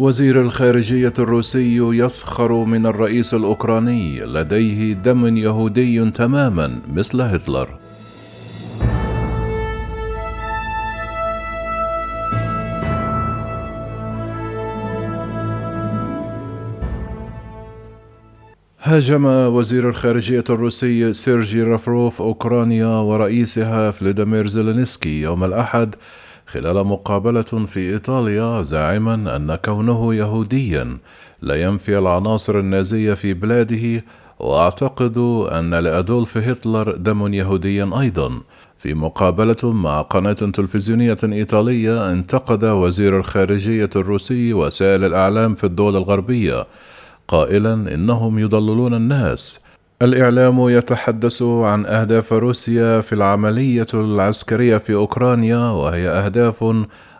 [0.00, 7.68] وزير الخارجية الروسي يسخر من الرئيس الأوكراني لديه دم يهودي تماما مثل هتلر.
[18.82, 25.94] هاجم وزير الخارجية الروسي سيرجي رافروف أوكرانيا ورئيسها فليدمير زيلينسكي يوم الأحد
[26.50, 30.98] خلال مقابلة في إيطاليا زاعما أن كونه يهوديا
[31.42, 34.04] لا ينفي العناصر النازية في بلاده
[34.38, 35.18] وأعتقد
[35.52, 38.40] أن لأدولف هتلر دم يهودي أيضا.
[38.78, 46.66] في مقابلة مع قناة تلفزيونية إيطالية انتقد وزير الخارجية الروسي وسائل الإعلام في الدول الغربية
[47.28, 49.60] قائلا إنهم يضللون الناس.
[50.02, 56.64] الإعلام يتحدث عن أهداف روسيا في العملية العسكرية في أوكرانيا وهي أهداف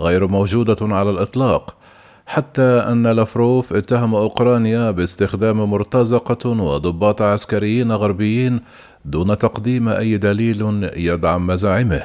[0.00, 1.76] غير موجودة على الإطلاق
[2.26, 8.60] حتى أن لافروف اتهم أوكرانيا باستخدام مرتزقة وضباط عسكريين غربيين
[9.04, 12.02] دون تقديم أي دليل يدعم مزاعمه.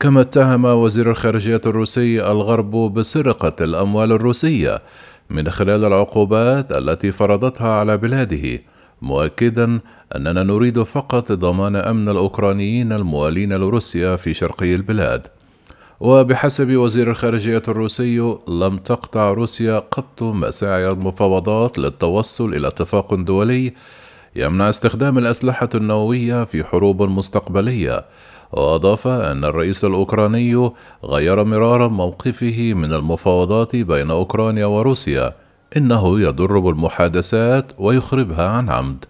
[0.00, 4.82] كما اتهم وزير الخارجية الروسي الغرب بسرقة الأموال الروسية
[5.30, 8.60] من خلال العقوبات التي فرضتها على بلاده.
[9.02, 9.80] مؤكدا
[10.16, 15.26] أننا نريد فقط ضمان أمن الأوكرانيين الموالين لروسيا في شرقي البلاد.
[16.00, 23.72] وبحسب وزير الخارجية الروسي لم تقطع روسيا قط مساعي المفاوضات للتوصل إلى اتفاق دولي
[24.36, 28.04] يمنع استخدام الأسلحة النووية في حروب مستقبلية.
[28.52, 30.70] وأضاف أن الرئيس الأوكراني
[31.04, 35.45] غير مرارا موقفه من المفاوضات بين أوكرانيا وروسيا.
[35.76, 39.04] إنه يضر بالمحادثات ويخربها عن عمد.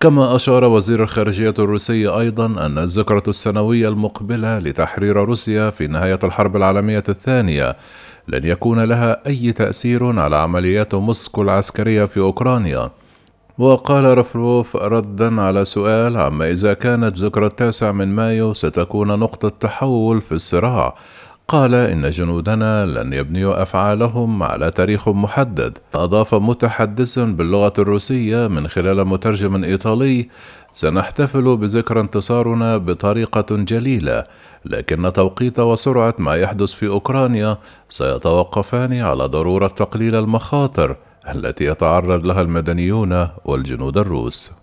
[0.00, 6.56] كما أشار وزير الخارجية الروسي أيضا أن الذكرى السنوية المقبلة لتحرير روسيا في نهاية الحرب
[6.56, 7.76] العالمية الثانية
[8.28, 12.90] لن يكون لها أي تأثير على عمليات موسكو العسكرية في أوكرانيا.
[13.58, 20.20] وقال رفروف ردا على سؤال عما إذا كانت ذكرى التاسع من مايو ستكون نقطة تحول
[20.20, 20.94] في الصراع.
[21.50, 25.78] قال إن جنودنا لن يبنيوا أفعالهم على تاريخ محدد.
[25.94, 30.28] أضاف متحدثا باللغة الروسية من خلال مترجم إيطالي
[30.72, 34.24] سنحتفل بذكرى انتصارنا بطريقة جليلة
[34.64, 37.58] لكن توقيت وسرعة ما يحدث في أوكرانيا
[37.88, 40.96] سيتوقفان على ضرورة تقليل المخاطر
[41.34, 44.59] التي يتعرض لها المدنيون والجنود الروس.